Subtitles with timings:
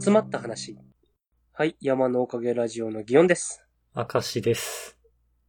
[0.00, 0.78] 集まった話。
[1.52, 3.64] はい、山のおかげラジオの祇園です。
[3.96, 4.96] 明石です。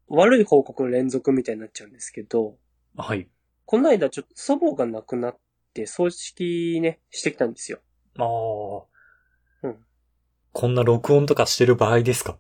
[0.08, 2.58] 悪い報告連続みたいになっちゃうんですけど、
[2.98, 3.30] はい。
[3.66, 5.38] この間ちょっと祖母が亡くなっ
[5.76, 7.80] て葬式ね、してきたんですよ。
[8.18, 9.68] ああ。
[9.68, 9.78] うん。
[10.52, 12.40] こんな録音とかしてる場合ですか？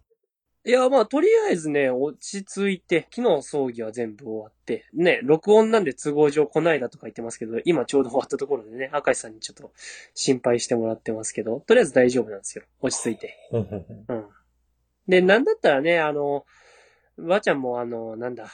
[0.66, 9.72] いや、まあ、とりあえずね、落ち着いて、昨日葬儀は全部終わって、ね、録音なんで都合上こないだとか言ってますけど、今ちょうど終わったところでね、明石さんにちょっと
[10.14, 12.66] 心配してもらってますけど、とりあえず大丈夫なんですよ。
[12.82, 13.36] 落ち着いて。
[13.52, 14.26] うん。
[15.08, 16.46] で、なんだったらね、あの、
[17.18, 18.50] ばあちゃんもあの、なんだ、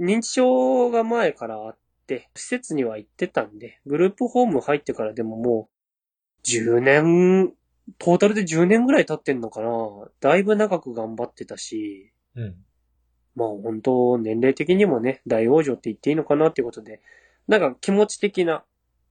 [0.00, 7.54] 認知症が前からあって、施設には行ってたんで、グループホーム入ってからでももう、10年、
[7.98, 9.70] トータルで10年ぐらい経ってんのかな
[10.20, 12.54] だいぶ長く頑張ってたし、うん。
[13.34, 17.00] まあ本当、年齢的にもね、大往生って言っていいのかなっていうことで、
[17.48, 18.64] なんか気持ち的な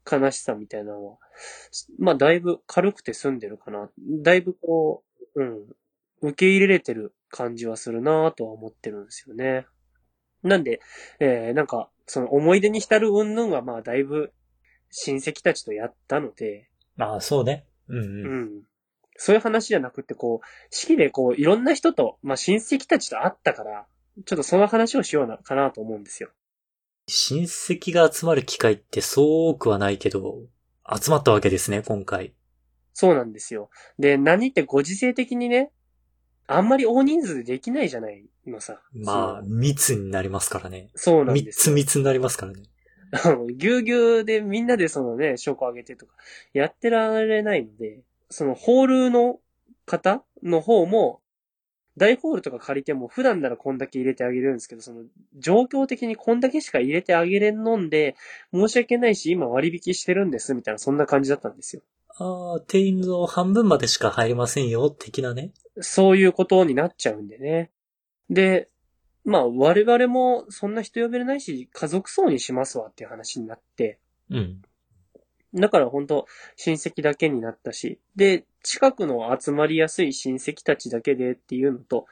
[0.10, 1.18] 悲しさみたいなのは、
[2.00, 3.90] まあだいぶ軽くて済んでるかな。
[4.24, 5.04] だいぶこ
[5.36, 5.60] う、うん、
[6.22, 9.66] 受け入れれてる感じはするなとは思ってるんですよね。
[10.44, 10.82] なんで、
[11.20, 14.34] えー、なんか、その思い出に浸る云々はまあだいぶ
[14.90, 17.66] 親戚たちとやったので、まあ、そうね。
[17.88, 18.04] うんうう
[18.60, 18.64] ん。
[19.22, 19.26] ん。
[19.26, 23.86] そういう話じゃなくて、こう、式でこう、いろんな人と、まあ親戚たちと会ったから、
[24.26, 26.30] ちょっとその話をしような、かなと思うんですよ。
[27.08, 30.40] 親戚が集まる機会ってそう多くはないけど、
[30.90, 32.34] 集まったわけですね、今回。
[32.94, 33.70] そうなんですよ。
[34.00, 35.72] で、何ってご時世的にね、
[36.48, 38.82] あんまり大人数でできないじゃないのさ。
[38.94, 40.90] まあ、密になりますからね。
[40.96, 41.74] そう、なん三ですよ。
[41.74, 42.64] つ密になりますからね。
[43.24, 46.14] あ のぎゅうぎゅうでみんなでそのね、証拠あげてとか、
[46.54, 49.40] やってられないので、そのホールの
[49.86, 51.22] 方の方も、
[51.98, 55.04] 大ホールとか借りても普段ならこんだけ入れてあげるんですけど、その
[55.38, 58.16] 状況的にこんだけしか入れてあげれんのんで、
[58.54, 61.82] 申し訳ないし今割引してるんです、みたいなそんな感じだったんですよ。
[62.18, 65.52] ああ、定員の半分までしか入れませんよ、的なね。
[65.82, 67.72] そういうことになっちゃうんでね。
[68.30, 68.70] で、
[69.26, 74.62] まあ我々もそんな人呼べれないし、家族葬にしますわっていう話になって、うん。
[75.54, 76.26] だから本当
[76.56, 82.06] 親戚だけになったし、で、近くの集まりやすい親戚たちだけでっていうのと、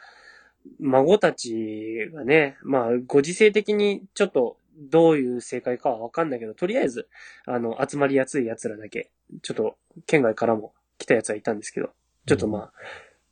[0.80, 7.08] 孫たちがね、まあ、ご時世的にちょっとどういう正解かはわかんないけど、とりあえず、
[7.46, 9.12] あの、集まりやすい奴らだけ、
[9.42, 11.92] ちょっと、県外からも来た奴はいたんですけど、
[12.26, 12.72] ちょっとま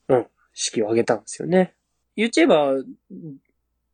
[0.08, 1.74] あ、うん、式を挙げたんですよね。
[2.16, 2.74] 言っちゃえば、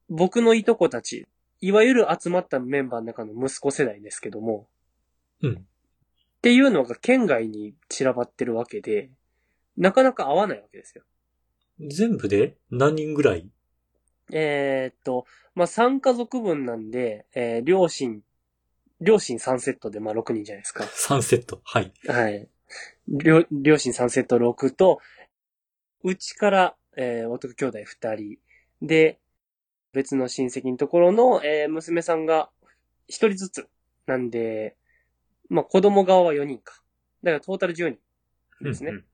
[0.09, 1.28] 僕のいとこたち、
[1.62, 4.68] いわゆる集まったメンバーの中の息子世代ですけども、
[5.41, 5.66] うん。
[6.44, 9.09] っていうのが県外に散らばってるわけで、
[9.78, 11.06] なかなか合わないわけですよ。
[11.80, 12.58] 全部で？
[12.70, 13.50] 何人ぐらい？
[14.34, 18.22] えーっと、まあ、3家族分なんで、えー両親、
[19.00, 20.84] 両親3セットで、まあ、6人じゃないですか。
[20.84, 21.62] ?3 セット。
[21.64, 21.94] はい。
[22.08, 22.50] はい。
[23.08, 25.00] 両、両親3セット6と、
[26.04, 28.38] うちから、えー男兄弟2人。
[28.81, 29.18] で、
[29.94, 32.50] 別の親戚のところの、えー娘さんが
[33.08, 33.70] 1人ずつ。
[34.08, 34.75] なんで、
[35.50, 36.81] まあ、子供側は4人か。
[37.24, 37.98] だからトータル10人
[38.62, 38.92] ですね。
[38.92, 39.06] うんうん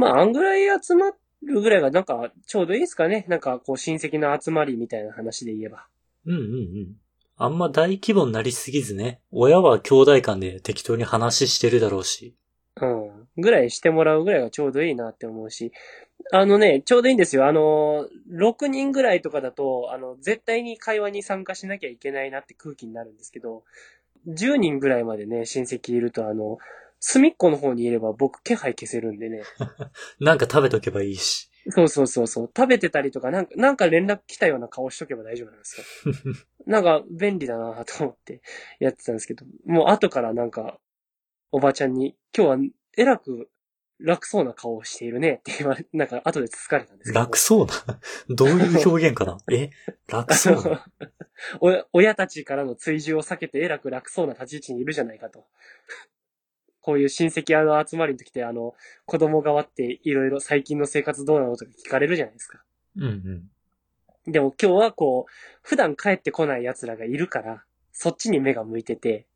[0.00, 1.10] まあ、あんぐらい集ま
[1.42, 3.26] るぐらいがなんかちょうどいいですかね。
[3.28, 5.86] なんかこう親戚の集まりみたいな話で言えば。
[6.24, 6.44] うんうんう
[6.88, 6.96] ん。
[7.36, 9.20] あんま大規模になりすぎずね。
[9.30, 12.34] 親は兄弟間で適当に話してるだろうし。
[12.80, 13.28] うん。
[13.36, 15.72] ぐらいしてもらうぐらいがちょうどいいなって思うし。
[16.32, 17.46] あのね、ちょうどいいんですよ。
[17.46, 23.64] あの、6人ぐらいとかだと、あの、絶対に会話に参加しなきゃいけないなって空気になるんですけど、
[24.28, 26.58] 10人ぐらいまでね、親戚いると、あの、
[27.00, 29.42] 隅っこの方にいれば僕気配消せるんでね。
[30.20, 31.50] なんか食べとけばいいし。
[31.68, 32.50] そうそうそうそう。
[32.54, 36.12] 食べてたりとか、なんか、なんか連絡来たような顔しとけば大丈夫なんですよ。
[36.66, 38.42] なんか便利だなと思って
[38.78, 40.78] やってたんですけど、もう後からなんか、
[41.52, 43.48] おばちゃんに、今日はえらく
[44.02, 47.20] 楽そうな顔をしているねって言われ、 なんか後でつつかれたんですけど。
[47.20, 47.72] 楽そうな？
[48.34, 49.38] どういう表現かな？
[49.52, 49.70] え？
[50.08, 50.86] 楽そうな？
[51.60, 55.46] お親たちからの追従を避けてえらく楽そうな立ち位置にいるじゃないかと。
[56.82, 58.74] こういう親戚あの集まりの時ってあの、
[59.04, 62.62] 子供側っていろいろ最近の生活どうなのとか聞かれるじゃないですか。
[62.96, 63.08] うんう
[64.26, 64.32] ん。
[64.32, 65.32] でも今日はこう、
[65.62, 69.26] 普段帰ってこない奴らがいるから、そっちに目が向いてて、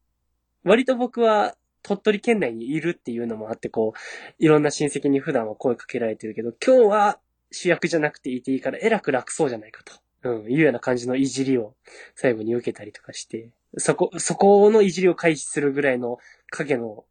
[0.62, 7.18] 割と僕は鳥取県内にいるっていうのもあって、こう、いろんな親戚に普段は声かけられてるけど、今日は
[7.52, 9.92] 主役じゃなくていていいから、えらく楽そうじゃないかと。
[10.24, 11.74] うん、いうような感じのいじりを
[12.14, 16.18] 最後に受けたりとかして、そこ、そこのいじりを回避するぐらいの
[16.50, 17.04] 影の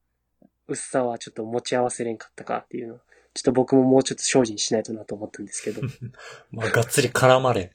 [0.67, 2.97] 薄さはちょっと持ち合わせれんかったかっていうのを、
[3.35, 5.81] ちょっと僕ももうちょっと精進しないとなと思ったんですけど。
[6.51, 7.71] まあ、がっつり絡まれ。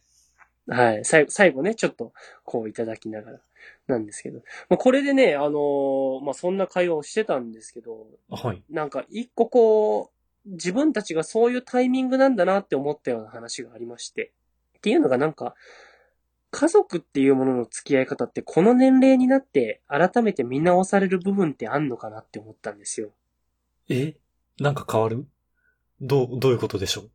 [0.66, 1.04] はい。
[1.04, 2.12] 最後、最後ね、ちょっと、
[2.44, 3.40] こういただきながら。
[3.86, 4.40] なんですけど。
[4.68, 8.62] まあ、これでね、あのーまあ、そんな会話をしてたんですけど、はい。
[8.70, 10.10] なんか一個こ
[10.46, 14.32] う、自分たちがそういうタイミングなんだなって思ったような話がありまして。
[14.78, 15.54] っていうのがなんか、
[16.50, 23.10] 家族っていうものの付き合い方ってこの年齢になって改めて見直される部分ってあんのかなって思ったんですよ。
[23.90, 24.14] え？
[24.58, 25.26] なんか変わる？
[26.00, 27.10] どう、どういうことでしょう？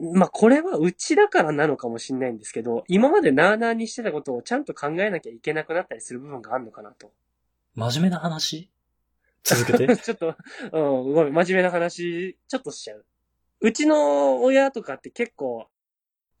[0.00, 7.12] まあ、これはうちだからなのかもしれないんですけど、今までなーなーにしてたことをちゃんと考えなきゃいけなくなったりする部分があるのかなと。
[7.74, 8.70] 真面目な話？
[9.44, 9.96] 続けて？
[9.98, 10.36] ちょっと、
[10.72, 13.04] うん、ごめん、真面目な話、ちょっとしちゃう。
[13.60, 15.66] うちの親とかって結構、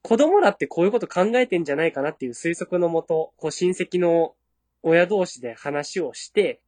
[0.02, 4.34] 子供らってこういうこと考えてんじゃないかなっていう推測のもと、こう親戚の
[4.82, 6.60] 親同士で話をして、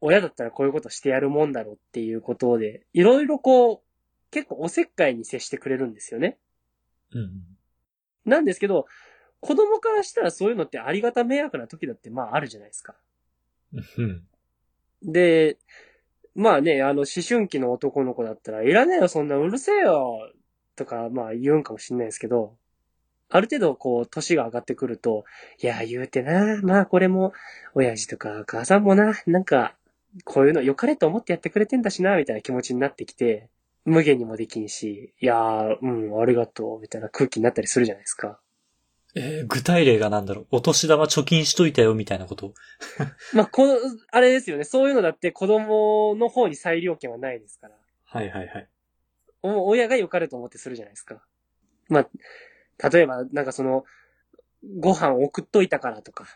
[0.00, 3.80] 親だったらこういうことしてやるもんだろうっていうことで、いろいろこう、
[4.30, 6.38] 結構おせっかいに接してくれるんですよね。
[7.12, 7.42] うん。
[8.24, 8.86] なんですけど、
[9.40, 12.94] 子供からしたらそういうのってありがた迷惑な時だってまああるじゃないですか。
[13.98, 14.26] うん。
[15.02, 15.58] で、
[16.34, 20.32] まあね、あの、思春期の男の子だったら、いらねえよ、そんなうるせえよ、
[20.74, 22.56] とか、まあ言うんかもしんないですけど、
[23.28, 25.24] ある程度こう、年が上がってくると、
[25.62, 27.32] いや、言うてな、まあこれも、
[27.74, 29.74] 親父とか母さんもな、なんか、
[30.24, 33.48] こういうの良かれと思ってやってくれてんだしな、みたいな気持ちになってきて、
[33.86, 38.40] 無限にもできんし、いやー、うん、ありがとう、みたいな空気になったりするじゃないですか。
[39.14, 42.52] えー具体例がなんだろうお年玉貯金しといたよみたいなこと
[43.32, 43.78] まあ、この、
[44.10, 47.76] あれですよね、そういうのだって子供の方に裁量権はないですから。
[48.04, 48.68] はいはいはい。
[49.42, 51.24] お親が良かれと思ってするじゃないですか。
[51.88, 53.84] まあ、例えば、なんかその、
[54.80, 56.26] ご飯送っといたからとか、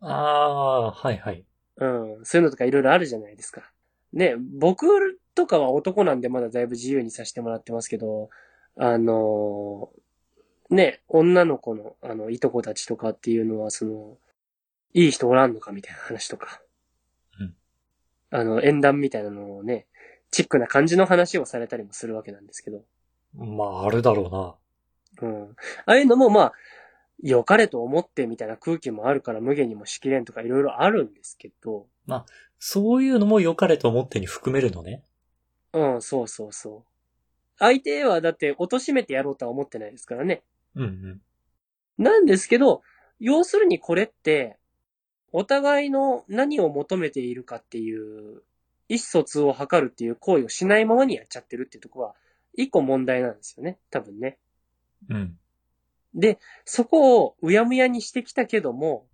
[0.00, 1.44] ああ、はいはい。
[1.76, 3.70] うん、そういうのとかいろいろあるじゃないですか。
[4.12, 4.86] ね、僕
[5.34, 8.30] とかは男なんでまだだいぶ自由にさせてもらってますけど、
[8.76, 9.90] あの
[10.70, 14.16] ね、女の子の、あの、いとこたちとかっていうのは、その、
[14.92, 16.60] いい人おらんのかみたいな話とか。
[17.40, 17.54] うん
[18.30, 19.86] あの、縁談みたいなのをね、
[20.32, 22.82] チックな感じの話をされたりもするわけなんですけど。
[23.34, 24.58] まあ、あるだろ
[25.20, 25.28] うな。
[25.28, 25.50] うん。
[25.86, 26.52] ああいうのもまあ、
[27.22, 31.86] 良かれと思ってみたいな空気もあるから無限にもしきれんとかいろいろあるんですけど、
[32.58, 35.04] そういうのも良かれと思ってに含めるのね。
[35.74, 36.82] うん、そうそうそう。
[37.58, 40.42] 相手はだって貶めてやろうとは思ってないですからね。
[40.74, 41.22] うんうん。
[41.98, 42.82] なんですけど、
[43.20, 44.56] 要するにこれって、
[45.32, 48.42] お互いの何を求めているかっていう、
[48.88, 52.14] 意思疎通を図るっていう行為をしないままにやっちゃってるっていうところは、
[52.56, 53.78] 一個問題なんですよね。
[53.90, 54.38] 多分ね。
[55.08, 55.38] うん。
[56.14, 59.06] で、そこをうやむやにしてきたけども、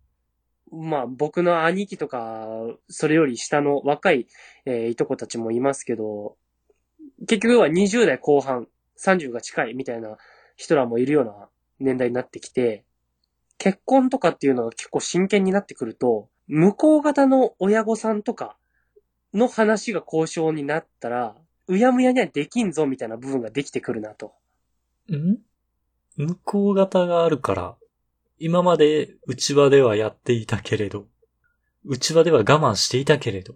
[0.70, 2.46] まあ僕の兄貴とか、
[2.88, 4.26] それより下の若い、
[4.66, 6.36] えーいとこたちもいますけど、
[7.26, 8.66] 結局は20代後半、
[8.98, 10.16] 30が近いみたいな
[10.56, 12.84] 人らもいるような年代になってきて、
[13.58, 18.56] 結婚とかっていうのが結構真剣になってくると、向こう方の親御さんとか
[19.34, 21.36] の話が交渉になったら、
[21.68, 24.32] うやむやにはできんぞみたいな部分ができてくるなと。
[25.12, 25.38] ん？
[26.16, 27.76] 向こう型があるから、
[28.38, 31.06] 今まで内輪ではやっていたけれど、
[31.84, 33.54] 内輪では我慢していたけれど、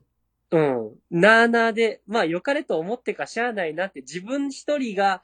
[0.54, 1.20] うん。
[1.20, 5.22] なーなーで、まあ良かれと思ってかしゃあないなって自分一人が、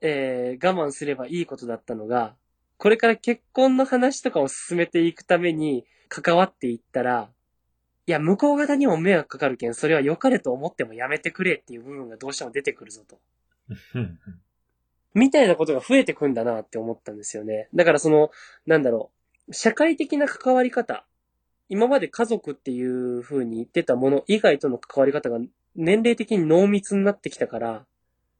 [0.00, 2.36] えー、我慢すればいいことだったのが、
[2.76, 7.28] これから結婚の話とかを進めていくために関わっていったら、
[8.06, 13.18] いや、向こう方にも迷惑かかるけん、それは良かれと思ってもやめてくれっていう部分がどうしても出てくるぞと。
[15.12, 17.68] みたいなことが増えてくんだなって思ったんですよね。
[17.74, 18.30] だからその、
[18.64, 19.10] なんだろ
[19.48, 21.04] う、社会的な関わり方、
[21.68, 25.38] 今まで家族っていう風に言ってたもの以外との関わり方が
[25.76, 27.84] 年齢的に濃密になってきたから、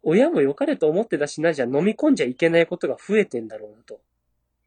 [0.03, 4.01] 親も良かれと思ってたしな、じゃあ飲み込んじゃいけないことが増えてんだろうなと。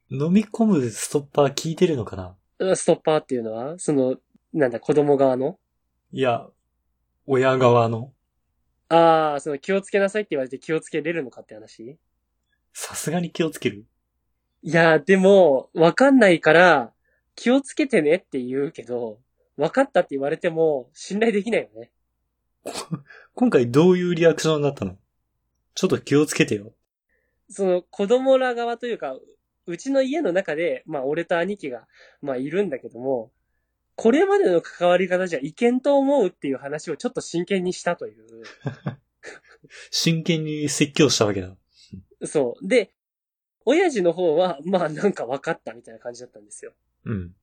[0.09, 2.35] 飲み込むストッパー聞いてるのかな？
[2.59, 4.17] うんストッパーっていうのは、その、
[4.53, 5.57] なんだ、子供側の？
[6.11, 6.47] いや、
[7.25, 8.11] 親側の、
[8.89, 11.97] ああ、その気をつけなさいって言われて気をつけれるのかって話？
[12.73, 13.85] さすがに気をつける。
[14.61, 16.91] いや、でも、わかんないから、
[17.35, 19.19] 気をつけてねって言うけど、
[19.57, 21.91] わかったって言われても、信頼できないよね。
[23.33, 24.97] 今回どういうリアクションだったの？
[25.73, 26.73] ちょっと気をつけてよ。
[27.49, 29.17] その、子供ら側というか、
[29.65, 31.87] うちの家の中で、まあ、俺と兄貴が、
[32.21, 33.31] まあ、いるんだけども、
[33.95, 38.25] これまでの関わり方じゃいけんと思うっていう話をちょっと真剣にしたという。
[39.91, 41.55] 真剣に説教したわけだ。
[42.25, 42.67] そう。
[42.67, 42.93] で、
[43.65, 46.73] 親父の方は、まあ、なんか分かったみたいな感じだったんですよ。
[47.05, 47.35] うん。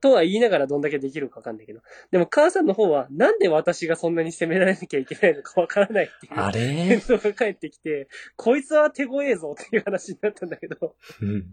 [0.00, 1.80] とは言いながらどんだけできるかわかんないけど。
[2.10, 6.32] でも母さんの方は、なんで私がそんなに責められなきゃいけないのかわからないっていう。
[6.34, 7.00] あ返れ？
[7.00, 10.96] 答が返ってきて、こいつは手強えぞっていう話になったんだけど。
[11.20, 11.50] うん。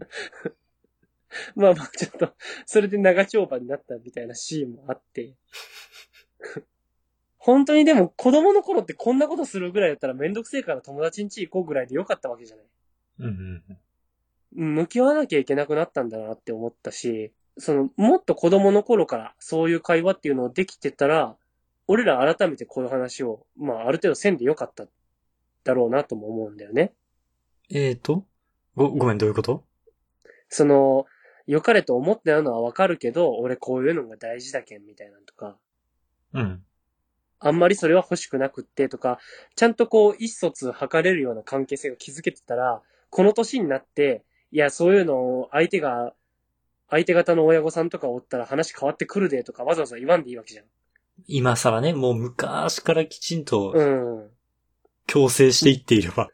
[1.54, 2.34] まあまあちょっと、
[2.66, 5.34] それで長丁場になったみたいなシーンもあって。
[7.38, 12.66] 本当にでも子供の頃ってこんなことするぐらいだったらめんどくせえから友達ん家行こうぐらいでよかったわけじゃない。
[13.20, 13.26] うん。
[13.26, 13.78] うん
[14.52, 21.36] 向き合わなきゃいけなくなったんだなって思ったし、その、もっと子供の頃からそういう会話っていうのをできてたら、
[21.86, 24.86] 俺ら改めてこういう話を、まあある程度せんでよかった
[25.64, 26.92] だろうなとも思うんだよね。
[27.70, 28.24] えーと？
[28.76, 29.64] ご、ごめん、どういうこと？
[30.48, 31.06] その、
[31.46, 35.56] 良かれと思ってるのはわかるけど、俺こういうのが大事だけんみたいなのとか、
[36.32, 36.62] うん。
[37.40, 39.18] あんまりそれは欲しくなくってとか、
[39.56, 46.14] ちゃんとこう、意思疎通図れるような関係性が築けてたら、この年になって、いや、そういうのを相手が、
[46.88, 50.64] 相手方の親御さんとかおったら話変わってくるでとかわざわざ言わんでいいわけじゃん。
[51.26, 54.30] 今更ね、もう昔からきちんとうん。
[55.06, 56.28] 強制していっていれば。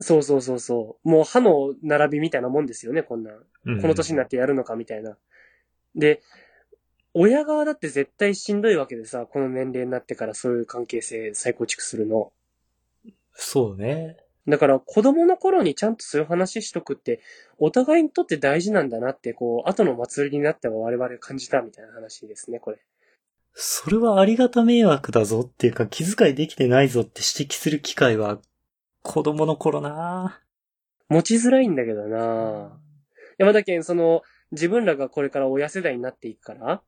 [0.00, 1.08] そうそうそうそう。
[1.08, 3.34] もう歯の並びみたいなもんですよね、こんなん。
[3.64, 5.16] うんこの年になってやるのかみたいな。
[5.94, 6.22] で、
[7.12, 12.32] 親側だって絶対しんどいわけでさ、この年齢になってからそういう関係性再構築するの。
[13.34, 14.16] そうね。
[14.48, 17.20] だから子供の頃にちゃんとそういう話しとくって、
[17.58, 22.78] お互いにとって大事なんだなって、こう、後の祭りになっては我々感じたみたいな話ですね、これ。
[23.52, 28.38] それはありがた迷惑だぞっていうか気遣いできてないぞって指摘する機会は
[29.02, 30.40] 子供の頃な
[31.08, 32.78] 持ちづらいんだけどな
[33.36, 36.82] 山田県、その、自分らがこれから親世代になっていくから、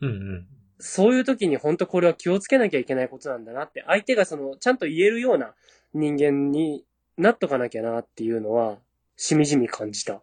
[0.00, 0.46] うんうん。
[0.78, 5.54] そういう時に本当これは気をつけなきゃいけないことなんだなって、相手がその、ちゃんと言えるような
[5.92, 6.84] 人間に
[7.16, 8.78] なっとかなきゃなっていうのは、
[9.16, 10.22] しみじみ感じた。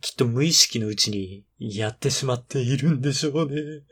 [0.00, 3.82] きっと無意識のうちにやってしまっているんでしょうね。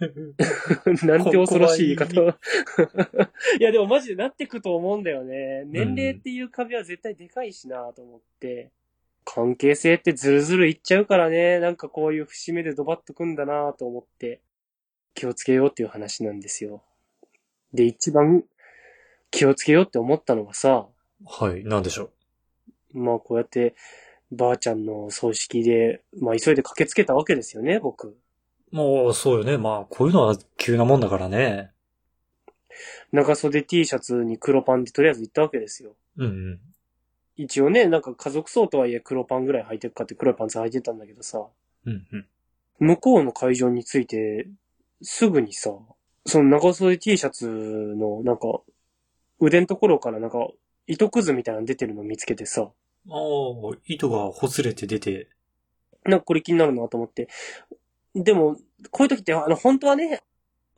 [1.02, 2.30] なんて恐ろしい言い方こを。
[3.58, 5.64] いやでもマジでなってくと思うんだよね。
[5.66, 8.70] 年齢っていう壁は絶対でかいしなと思って。
[9.24, 11.58] 関係性ってずるずるいっちゃうからね。
[11.58, 14.40] なんかこういう節目でドバッとくんだなと思って。
[15.14, 16.84] 気をつけようっていう話なんですよ。
[17.72, 18.44] で、一番
[19.30, 20.86] 気をつけようって思ったのがさ、
[21.24, 22.10] はい、なんでしょ
[22.96, 23.74] まあこうやって、
[24.32, 28.08] ばあちゃんの葬式で、まあ急いで駆けつけたわけですよね、僕。
[28.08, 28.76] う。
[28.76, 29.56] もう、そうよね。
[29.58, 31.70] まあ、こういうのは急なもんだからね。
[33.12, 35.94] 長袖 T シャツに黒パンでとりあえず行ったわけですよ。
[36.16, 36.60] うんうん。
[37.36, 41.46] 一応ね、なんか家族層とはいえ黒パンぐらい履いてるかって黒いパンツ履いてたんだけどさ、
[41.84, 42.26] うんうん。
[42.78, 44.48] 向こうの会場について、
[45.02, 45.72] すぐにさ、
[46.26, 48.60] その長袖 T シャツのなんか、
[49.38, 50.48] 腕のところからなんか、
[50.86, 52.70] 糸くずみたいなの出てるの見つけてさ、
[53.08, 55.28] ああ、糸がほつれて出て。
[56.04, 57.28] なんかこれ気になるなと思って。
[58.14, 58.56] でも、
[58.90, 60.22] こういう時って、あの、本当はね、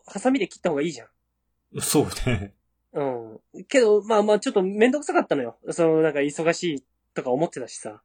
[0.06, 1.80] ハサミで切った方がいいじゃん。
[1.80, 2.54] そうね。
[2.92, 3.40] うん。
[3.68, 5.56] けど、まあまあ、ちょっとめんどくさかったのよ。
[5.70, 8.02] その、なんか忙しいとか思ってたしさ。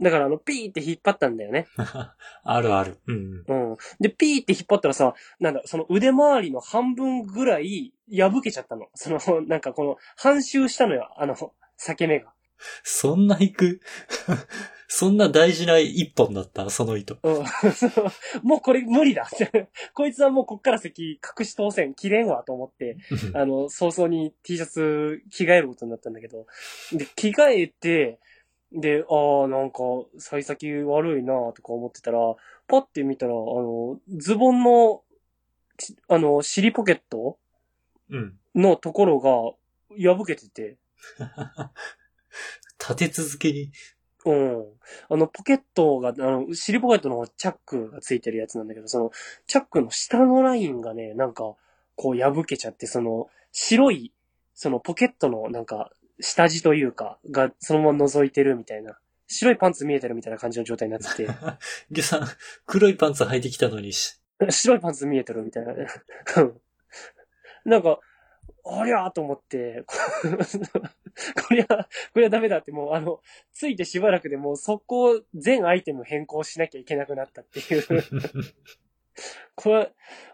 [0.00, 1.66] だから、あの、ピーって引っ張ったんだよね。
[2.42, 2.98] あるある。
[3.06, 3.70] うんうん。
[3.72, 3.76] うん。
[4.00, 8.88] で、ピーって引っ張ったらさ、なんだ、その腕周りの半分ぐらい破けちゃったの。
[8.94, 11.12] その、なんかこの、半周したのよ。
[11.16, 11.34] あの、
[11.78, 12.32] 裂け目が。
[12.82, 13.80] そんな行く？
[14.92, 16.68] そんな大事な一本だった？
[16.68, 17.16] その糸。
[17.22, 17.44] うん。
[18.42, 19.28] もうこれ無理だ。
[19.94, 22.96] こいつはもうこっから先隠し当選切れんわと思って、
[23.34, 26.46] あの、早々に T シャツ着替えることになったんだけど、
[26.92, 28.18] で、着替えて、
[28.72, 29.78] で、ああ、なんか、
[30.18, 32.18] 幸先悪いなとか思ってたら、
[32.68, 35.02] パッて見たら、あの、ズボンの、
[35.76, 37.38] ちあの、尻ポケット
[38.10, 38.38] うん。
[38.54, 39.30] のところが
[40.16, 40.76] 破けてて、
[42.80, 43.70] 立て続けに。
[44.24, 44.64] うん。
[45.08, 49.10] あの、ポケットが、あの、尻ポケットの方チャックがついてるやつなんだけど、その、
[49.46, 51.54] チャックの下のラインがね、なんか、
[51.96, 54.12] こう破けちゃって、その、白い、
[54.54, 61.28] そのポケットのなんか、下地というか、がそのまま覗いてるみたいな、白いパンツ見えてるみたいな感じの状態になってて、
[61.90, 62.26] ゲさん、
[62.66, 64.20] 黒いパンツ履いてきたのにし、
[64.50, 65.72] 白いパンツ見えてるみたいな。
[66.36, 66.60] うん
[67.62, 68.00] なんか、
[68.64, 69.84] ありゃーと思って、
[71.36, 73.20] こ これは、これはダメだって、もうあの、
[73.52, 77.84] ついてしばらくでもう速攻全アイテム変更しなきゃいけなくなったっていう。
[79.54, 79.92] これ、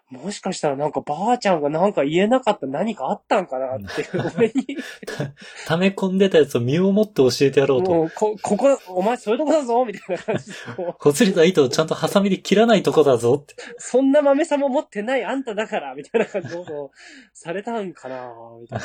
[0.09, 4.77] もしかしたらなんかばあちゃんがなんか言えなかった何かあったんかなって、俺に、
[5.67, 7.91] 溜め込んでたやつを身をもって教えてやろうと。
[7.91, 13.57] もうこ、ここ、お前そういうとこだぞみたいな感じで、こうほつれた糸をちゃんとハサミで切らないとこだぞって。
[13.79, 16.93] そんな豆さも持ってないあんただから、みたいな感じを
[17.33, 18.85] されたんかな、みたいな。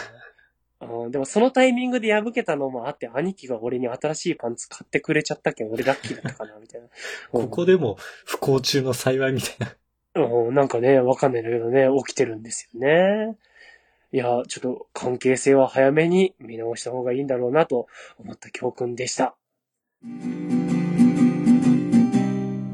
[0.81, 6.87] うん、でもそのタイミングで破けたのもあって、兄貴が俺に新しいパンツ買ってくれちゃったけん、俺ラッキーだったかな、みたいな。
[7.31, 9.75] ここでも不幸中の幸いみたいな。
[10.23, 13.37] うん、なんかね、わかんないけどね、起きてるんですよね。
[14.11, 19.35] いや、ちょっと関係性は早めに見直した方がいいんだろうなと思った教訓でした。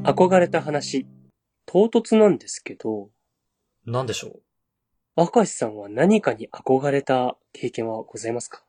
[0.02, 1.06] 憧れた話、
[1.66, 3.10] 唐突なんですけど、
[3.84, 4.40] なんでしょ
[5.20, 8.62] 明石さんは何かに憧れた経験はございますか？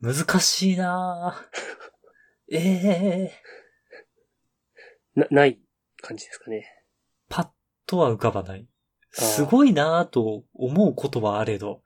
[0.00, 0.06] う。
[0.14, 2.56] 難しいなぁ。
[2.56, 3.32] ええ
[5.16, 5.58] な、ない
[6.00, 6.64] 感じですかね。
[7.28, 7.48] パッ
[7.86, 8.68] とは浮かばない。
[9.10, 11.82] すごいなぁと思うことはあれど、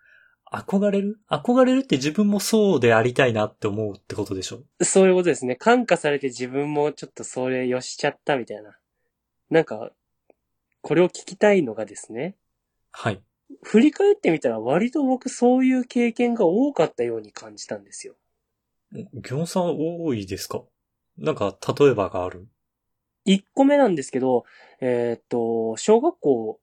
[0.52, 1.20] 憧れる？
[1.30, 4.64] 憧れるって自分もそうでありたいなって思うってことでしょ？
[4.84, 5.56] そういうことですね。
[5.56, 8.76] 感化されて自分もちょっとそれよしちゃったみたいな。
[9.48, 9.92] なんか、
[10.80, 12.36] これを聞きたいのがですね、
[12.92, 13.20] はい。
[13.62, 18.14] 振り返ってみたら割と僕そういう経験が多かったように感じたんですよ。
[18.92, 20.62] ギョンさん多いですか？
[21.16, 22.46] なんか、例えばがある
[23.26, 24.44] ？1個目なんですけど、
[24.80, 26.60] えーっと、小学校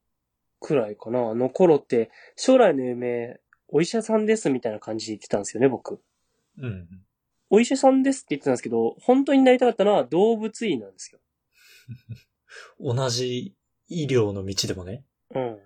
[0.60, 6.02] くらいかな、あの頃って、将来の夢、お医者さんですみたいな感じで言ってたんですよね、僕。
[6.58, 6.88] うん。
[7.50, 11.20] お医者さんですって言ってたんですけど、本当になりたかったのは動物医なんですよ。
[12.80, 13.55] 同じ
[13.88, 15.04] 医療の道でもね。
[15.34, 15.60] うん。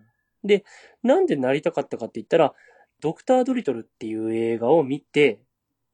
[0.44, 0.64] で、
[1.04, 2.54] なんでなりたかったかって言ったら、
[3.02, 5.42] ドクター・ドリトルっていう映画を見て、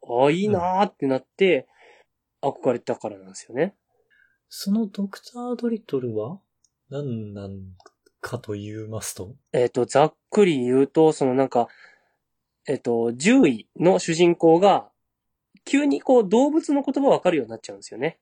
[0.04, 1.68] ああ、いいなーってなって、
[2.42, 3.76] 憧れたからなんですよね。
[4.50, 6.40] そのドクター・ドリトルは
[6.90, 7.62] 何なん
[8.22, 9.36] かと言いますと？
[9.52, 11.68] えっ、と、ざっくり言うと、そのなんか、
[12.68, 14.90] えっ、と、獣医の主人公が、
[15.64, 18.20] 急にこう動物の言葉わかるようになっちゃうんですよね。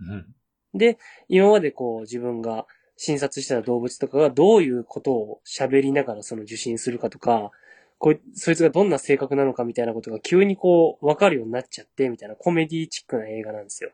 [0.00, 0.34] うん。
[0.72, 0.98] で、
[1.28, 7.50] 今までこう自分が診察してた動物とかがどういうことを喋りながらその受診するかとか、
[7.98, 13.90] こいそいつがどんな性格なのかみたいなことが急にこうわかるようになっちゃってみたいなコメディチックな映画なんですよ。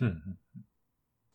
[0.00, 0.38] うん。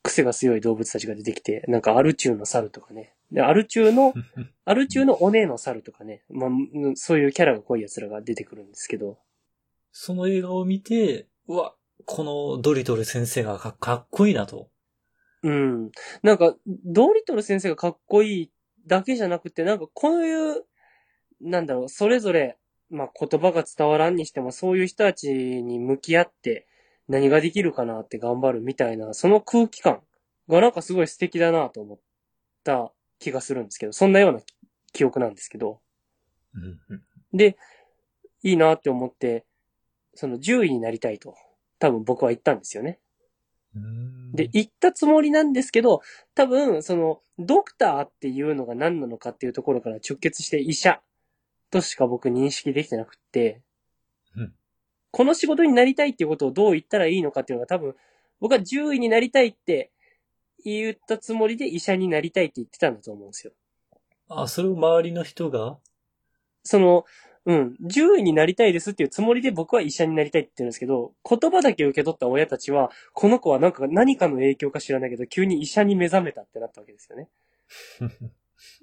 [0.01, 3.13] 癖が強い動物たちが出てきて、なんかアルチューの猿とかね。
[3.31, 4.13] で、アルチューの、
[4.65, 6.23] アルチューのお姉の猿とかね。
[6.29, 9.17] まあ、うんそういうキャラが濃い奴らが出てくるんですけど。
[9.91, 11.75] その映画を見て、うわ、
[12.05, 14.69] このドリトル先生がかかっこいいなと。
[15.43, 15.91] うん。
[16.21, 18.51] なんか、ドーリトル先生がかっこいい
[18.87, 20.65] だけじゃなくて、なんかこういう、
[21.41, 22.57] なんだろう、それぞれ、
[22.89, 26.67] まあ言葉が伝わらんにしても、そういう人たちに向き合って
[27.07, 30.01] 何ができるかなって頑張るみたいな、その空気感
[30.47, 31.99] がなんかすごい素敵だなと思っ
[32.63, 34.39] た気がするんですけど、そんなような
[34.93, 35.81] 記憶なんですけど。
[36.53, 36.79] うん。
[37.33, 37.57] で、
[38.43, 39.45] いいなって思って、
[40.13, 41.35] その獣医になりたいと、
[41.79, 42.99] 多分僕は言ったんですよね。
[43.75, 44.31] うん。
[44.33, 46.01] で、、言ったつもりなんですけど、
[46.35, 51.01] 多分、その、ドクターっていうのが何なのかっていうところから直結して医者
[51.71, 53.61] としか僕認識できてなくって、
[54.35, 54.53] うん。
[55.11, 57.95] この仕事になりたいっていうことをどう言ったらいいのかっていうのが多分、
[58.39, 59.91] 僕は獣医になりたいって
[60.63, 63.53] 言ったつもりで医者になりたいって言ってたんだと思うんですよ。
[64.29, 65.77] あ、それを周りの人が？
[66.63, 67.05] その、
[67.45, 77.29] うん、獣医になりたいですっていうつもりで僕は医者になりたいって言うんですけど、言葉だけ受け取った親たちは、この子はなんか何かの影響か知らないけど、急に医者に目覚めたってなったわけですよね。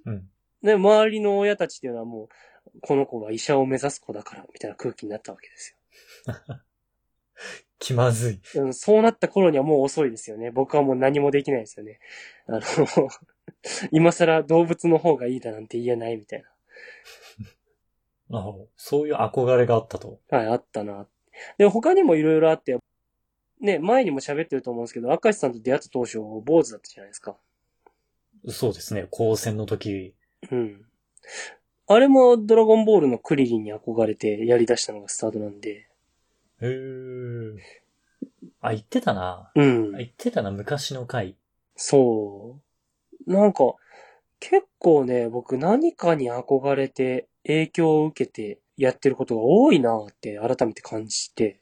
[0.05, 0.29] うん。
[0.63, 5.77] で、周りの親たちっていうのはもう、この子は医者を目指す子だから、みたいな空気になったわけです
[7.79, 8.35] 気まずい。
[8.59, 8.65] よ。
[8.65, 10.51] うん、そうなった頃にはもう遅いですよね。
[10.51, 11.99] 僕はもう何もできないですよね。
[12.47, 12.61] あの、
[13.91, 16.45] 今更動物の方がいいだなんて言えないみたい
[18.33, 20.21] あそういう憧れがあったと。
[20.31, 20.39] な。
[20.39, 21.07] はい、あったな。
[21.59, 22.79] で、他にもいろいろあって、
[23.61, 27.37] ね、前にも喋ってると思うんですけど、明石さんと出会った当初、坊主だったじゃないですか。
[28.49, 29.07] そうですね。
[29.11, 30.15] 高専の時。
[30.51, 30.87] うん。
[31.87, 35.89] あれもドラゴンボールのクリリンに憧れてやり出したのがスタートなんで。
[36.63, 37.59] へー。
[38.61, 39.51] あ、言ってたな。
[39.55, 39.99] うんあ。
[39.99, 41.37] 言ってたな、昔の回。
[41.77, 42.59] そ
[43.27, 43.33] う。
[43.33, 43.75] なんか、
[44.39, 51.61] 結構ね、僕何かに憧れて影響を受けてやってることが多いなって改めて感じて。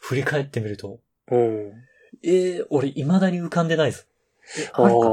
[0.00, 1.00] 振り返ってみると。
[1.30, 1.72] うん。
[2.22, 4.02] えー、俺未だに浮かんでないぞ。
[4.58, 5.00] え、あああるか？
[5.00, 5.06] な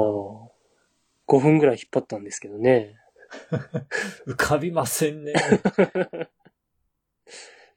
[1.27, 2.97] 5分ぐらい引っ張ったんですけどね。
[4.27, 5.33] 浮かびませんね。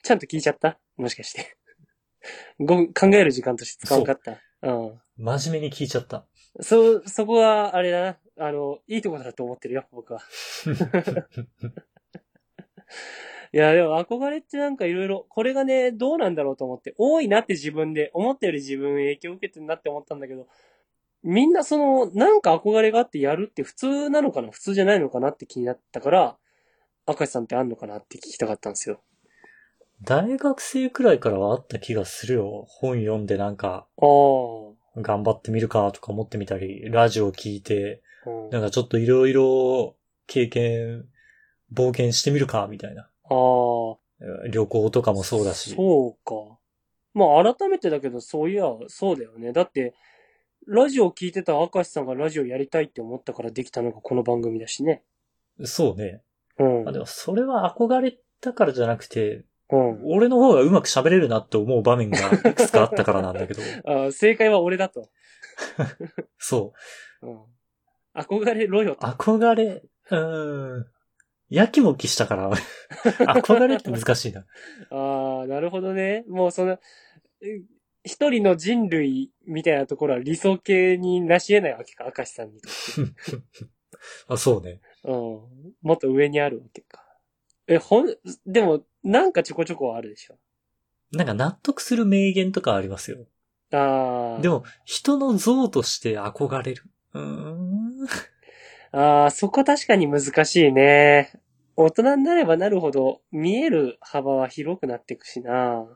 [0.03, 0.79] ちゃんと聞いちゃった？
[0.97, 1.57] もしかして。
[2.59, 4.39] ご考える時間として使わんかった？
[4.63, 5.01] うん。
[5.17, 6.27] 真面目に聞いちゃった。
[6.61, 8.19] そ、そこは、あれだな。
[8.39, 10.21] あの、いいとこだと思ってるよ、僕は。
[13.53, 20.47] いや、でも憧れってなんかいろいろ、これがね、どうなんだろうと思って、多いなって自分で、思ったより自分影響を受けてるなって思ったんだけど、
[21.23, 26.37] みんなその、なんか憧れがあってやるって普通なのかな普通じゃないのかなって気になったから、
[27.07, 29.01] 赤石さんってあんのかなって聞きたかったんですよ。
[30.03, 32.65] 大学生くらいからはあった気がするよ。
[32.69, 35.01] 本読んでなんか、ああ。
[35.01, 39.95] 頑張ってみるかとか思ってみたり、ラジオ聞いて、うん、なんかちょっといろいろ
[40.27, 41.07] 経験、
[41.73, 43.03] 冒険してみるかみたいな。
[43.03, 43.97] ああ。
[44.51, 45.75] 旅行とかもそうだし。
[45.75, 46.59] そうか。
[47.15, 49.53] まあ改めてだけど、そういや、そうだよね。
[49.53, 49.95] だって、
[50.67, 55.03] ラジオ聞いてた明石さんがラジオやりたいって思ったからできたのがこの番組だしね。
[55.65, 56.23] そうね。
[56.59, 56.89] うん。
[56.89, 60.01] あでもそれは憧れたからじゃなくて、うん。
[60.05, 63.63] 俺の方がうまく喋れるなって思う場面がいくつかあったからなんだけど。
[64.09, 65.09] あ正解は俺だと。
[66.39, 66.73] そ
[67.23, 67.27] う。
[67.27, 67.45] うん。
[68.15, 69.07] 憧れろよと。
[69.07, 70.87] 憧れ、うーん。
[71.49, 72.51] やきもきしたから、
[73.41, 74.45] 憧れって難しいな。
[74.91, 76.25] ああ、なるほどね。
[76.29, 76.79] もうその、
[77.41, 77.61] え
[78.05, 83.67] 一人の人類みたいなところは理想形になし得ないわけか、明石さんにとって。
[84.29, 84.81] あ、そうね。
[85.03, 85.13] うん。
[85.83, 87.05] もっと上にあるわけか。
[87.67, 90.39] え、ほん、でも、なんかちょこちょこはあるでしょ。
[91.13, 93.27] なんか納得する名言とかありますよ。
[93.73, 94.41] ああ。
[94.41, 96.85] でも、人の像として憧れる。
[97.13, 98.07] うーん。
[98.97, 101.31] ああ、そこ確かに難しいね。
[101.77, 105.87] 大人になればなるほど、見える幅は広くなっていくしな。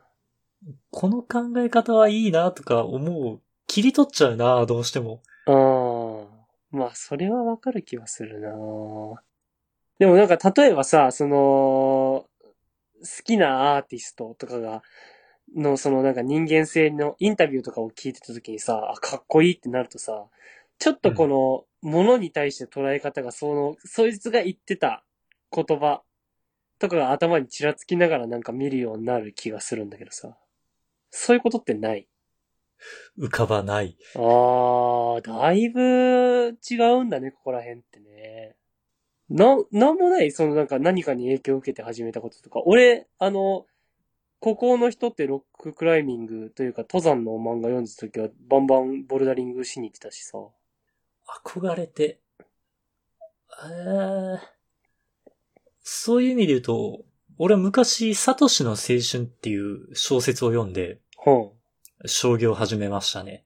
[0.91, 3.41] この考え方はいいなとか思う。
[3.65, 5.23] 切り取っちゃうな、どうしても。
[5.47, 6.77] うん。
[6.79, 8.51] まあ、それはわかる気はするな。
[9.97, 12.27] でもなんか、例えばさ、その、好
[13.23, 14.83] きなアーティストとかが、
[15.55, 20.27] の、そのなんか人間性のインタビューとかを聞いてた時にさ、あ、かっこいいってなるとさ、
[20.81, 25.03] ちょっとこの、ものに対して捉え方が、その、そいつが言ってた
[25.55, 26.01] 言葉
[26.79, 30.35] とかが頭にちらつきながらなんか見るようになる気がするんだけどさ。
[31.11, 32.07] そういうことってない
[33.15, 33.95] 浮かばない。
[34.15, 38.55] あー、だいぶ違うんだね、ここら辺ってね。
[39.29, 42.59] な、なんもないそのなんか何かに影響を受けて始めたこととか。
[42.65, 43.67] 俺、あの、
[44.39, 50.39] 孤高の人ってロッククライミングというか登山の漫画読んでた時はバンバンボルダリングしに行ってたしさ。
[51.45, 52.19] 憧れて。
[53.63, 54.39] えー、
[55.81, 57.05] そういう意味で言うと、
[57.37, 61.55] 俺は昔、サトシの青春っていう小説を読んで、ほ
[62.05, 63.45] 将棋を始めましたね。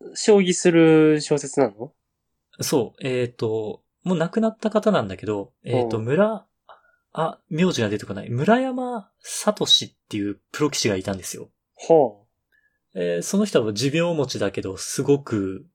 [0.00, 0.16] う。
[0.16, 1.92] 将棋する小説なの？
[2.60, 6.46] そう、えっ、と、もう亡くなった方なんだけど、えっ、と、うん村、
[7.12, 8.30] あ、名字が出てこない。
[8.30, 9.66] 村山聡っ
[10.08, 11.50] ていうプロ棋士がいたんですよ。
[11.74, 12.26] ほ
[12.94, 15.66] えーその人は持病持ちだけど、すごく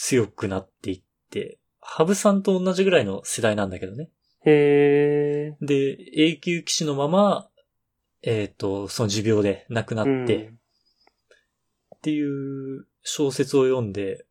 [0.00, 4.10] 強くなっていって、羽生さんと同じぐらいの世代なんだけどね。
[4.46, 4.48] う。
[4.48, 5.66] へー。
[5.66, 7.48] で、永久騎士のまま、
[8.22, 10.52] えっ、と、その持病で亡くなって、
[11.96, 14.24] っていう小説を読んで、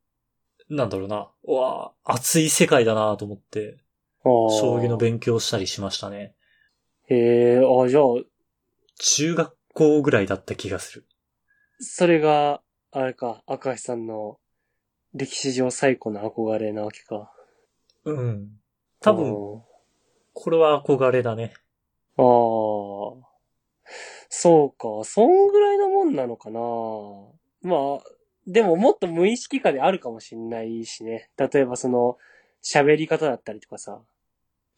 [0.70, 3.78] なんだろうな、うわあ熱い世界だなと思って、
[4.24, 6.34] うん、将棋の勉勉強をしたりしましたね。
[7.10, 8.04] へー、あ、じゃあ、
[9.00, 11.06] 中学校ぐらいだった気がする。
[11.80, 14.40] それが、あれか、赤石さんの
[15.18, 17.34] 歴史上最古の憧れなわけか。
[18.06, 18.52] うん。
[19.02, 19.64] 多分、
[20.34, 21.54] これは憧れだね。
[22.18, 22.26] ああ。
[24.30, 26.60] そうか、そんぐらいのもんなのかな。
[27.64, 28.04] まあ、
[28.46, 31.30] でももっと無意識化であるかもしんないしね。
[31.38, 32.18] 例えばその、
[32.64, 34.00] 喋り方だったりとかさ。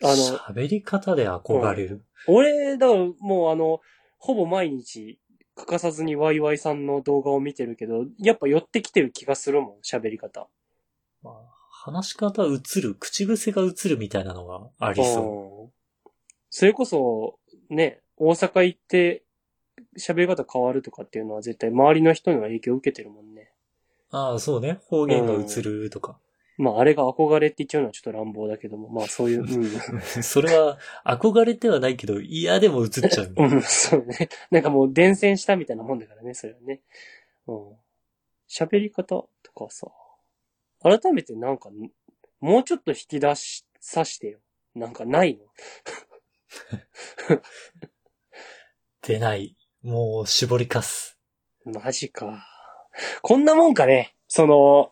[0.02, 2.04] あの、喋り方で憧れる？
[2.28, 3.82] 俺、だからもうあの、
[4.18, 5.20] ほぼ毎日、
[5.60, 10.48] 欠かさずにワイワイさんの動画を見てるけど、やっぱ寄ってきてる気がするもん、喋り方。
[11.22, 11.34] まあ、
[11.70, 15.64] 話し方映る、口癖が映るみたいなのがありそう。
[15.64, 15.70] うん
[16.50, 17.38] それこそ、
[17.70, 19.24] ね、大阪行って
[19.98, 23.52] 喋り方変わるとかっていうのは絶対周りの人には影響を受けてるもんね。
[24.12, 24.80] ああ、そうね。
[24.88, 26.18] 方言が映るとか。
[26.60, 29.70] まああれが憧れって言っちゃうのはちょっと乱暴だけども、まあそういう、うん。
[30.22, 33.34] それは憧れてはないけど、嫌でも映っちゃう。
[33.34, 34.28] うん、そうね。
[34.52, 36.82] なんかもう伝染したみたいなもんだからね、それはね。
[37.48, 37.78] うん。
[38.50, 39.88] 喋り方とかさ、
[40.84, 41.70] 改めてなんか、
[42.42, 44.40] もうちょっと引き出し、さしてよ。
[44.76, 45.46] なんかないの？
[49.02, 49.56] 出ない。
[49.82, 51.18] もう絞りかす。
[51.64, 52.46] マジか。
[53.22, 54.14] こんなもんかね。
[54.28, 54.92] その、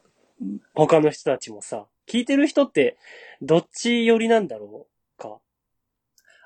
[0.74, 2.98] 他の人たちもさ、聞いてる人って、
[3.42, 5.22] どっち寄りなんだろう？
[5.22, 5.40] か？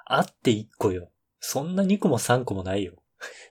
[0.06, 1.10] あって1個よ。
[1.40, 2.94] そんな2個も3個もないよ。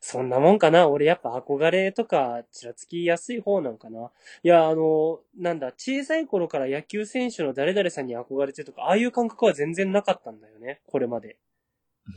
[0.01, 0.89] そんなもんかな？
[0.89, 4.11] 俺やっぱ憧れとか、ちらつきやすい方なんかな
[4.43, 10.81] いや、あの、なんだ、小さい頃から野球選手の誰々さんに憧れてとか、ああいう感覚は全然なかったんだよね。
[10.87, 11.37] これまで。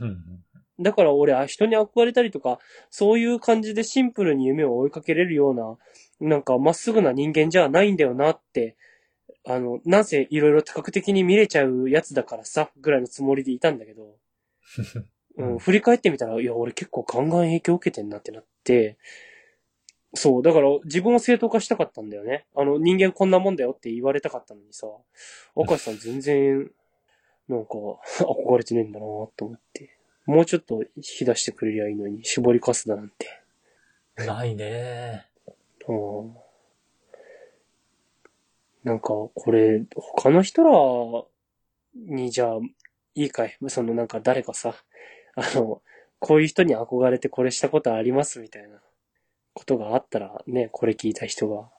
[0.02, 0.44] うん。
[0.80, 2.60] だから俺、あ人に憧れたりとか、
[2.90, 5.78] そういう感じでシンプルに夢を追いかけれるような、
[6.20, 8.76] なんかまっすぐな人間じゃないんだよなって、
[9.46, 14.18] あの、なんせいろいろ多角的に見れちゃうやつだからさ、ぐらいのつもりでいたんだけど、
[15.38, 18.98] うん、振り返ってみたら、いや、俺結構ガンガン影響受けてんなってなって、
[20.16, 22.46] そう、だから自分を正当化したかったんだよね。
[22.56, 24.88] あの、人間こんなもんだよって言われたかったのにさ、
[25.56, 26.72] 赤石さん全然、
[27.48, 27.72] なんか、
[28.22, 29.06] 憧れてねえんだな
[29.36, 29.93] と思って。
[30.26, 33.42] もうちょっと引き出してくれりゃいいのに、絞りかすだなんて。
[34.26, 35.26] ないね。
[35.88, 36.44] うん
[38.84, 40.72] なんか、これ、他の人ら
[41.96, 42.58] にじゃあ、
[43.16, 43.58] いいかい？
[43.68, 44.76] そのなんか誰かさ、
[45.36, 45.82] あの、
[46.20, 48.80] こういう人に憧れてこれしたことありますみたいな
[49.54, 51.70] ことがあったらね、これ聞いた人が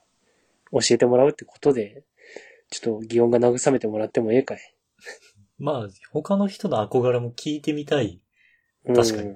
[0.73, 2.05] 教えてもらうってことで、
[2.71, 4.75] ちょっと擬音が慰めてもらってもええかい
[5.59, 8.21] まあ、他の人の憧れも聞いてみたい。
[8.87, 9.29] 確かに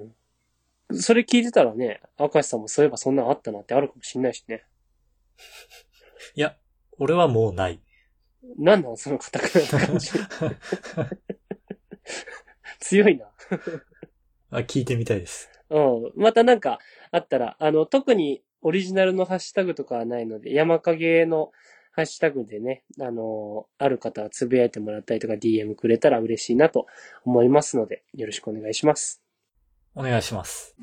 [0.90, 1.00] に。
[1.00, 4.64] それ聞いてたらね、明石さんもそういえばそんなんあったなってあるかもしんないしね。
[6.34, 6.56] いや、
[6.98, 7.80] 俺はもうない。
[8.56, 10.10] なんなんその硬くなった感じ。
[12.80, 13.26] 強いな。
[14.50, 15.50] あ聞いてみたいです。
[15.70, 16.12] うん。
[16.16, 16.78] またなんか
[17.10, 21.52] あったら、あの、特にオリジナルのハッシュタグとかはないので、山影の
[21.92, 26.86] ハッシュタグでね、あの、ある方はつぶやいてもらったりとか DM くれたら嬉しいなと
[27.24, 29.22] 思いますので、よろしくお願いします。
[29.98, 30.76] お願いします。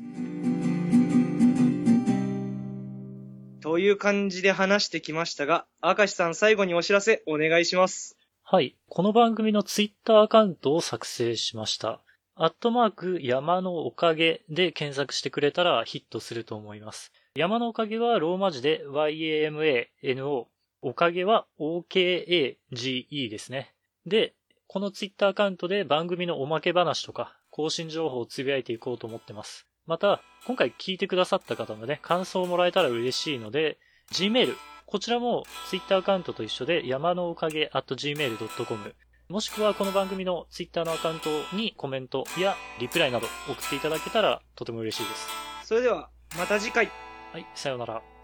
[3.62, 8.18] という感じで話してきましたが、明石さん最後にお知らせお願いします。
[8.42, 8.76] はい。
[8.90, 12.02] この番組のツイッターアカウントを作成しました。
[12.34, 17.10] アットマーク山のおかげで検索してくれたらヒットすると思います。
[17.34, 20.44] 山のおかげはローマ字で YAMANO。
[20.82, 23.72] おかげは OKAGE ですね。
[24.04, 24.35] で、
[24.68, 29.66] このツイッターアカウントで番組のおまけ話とか更新情報をつぶやいていこうと思ってます。
[29.86, 33.78] また、今回聞いてくださった方のね、感想をもらえたら嬉しいので、
[34.12, 38.94] Gmail、こちらも Twitter アカウントと一緒で山のおかげ at gmail.com
[39.28, 45.28] もしくはこの番組の Twitter のアカウントにコメントやリプライなど送っていただけたらとても嬉しいです。
[45.64, 46.90] それでは、また次回。
[47.32, 48.15] はい、さようなら。